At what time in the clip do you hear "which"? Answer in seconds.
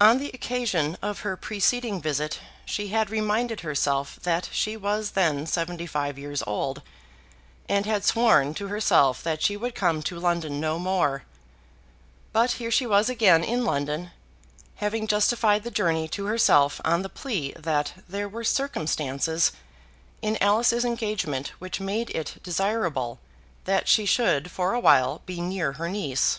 21.58-21.80